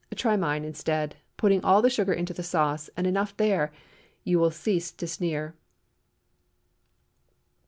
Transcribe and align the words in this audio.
Try 0.15 0.35
mine 0.35 0.63
instead, 0.65 1.15
putting 1.37 1.63
all 1.63 1.83
the 1.83 1.89
sugar 1.91 2.11
into 2.11 2.33
the 2.33 2.41
sauce, 2.41 2.89
and 2.97 3.05
enough 3.05 3.37
there, 3.37 3.65
and 3.65 3.73
you 4.23 4.39
will 4.39 4.49
cease 4.49 4.91
to 4.91 5.05
sneer. 5.05 5.53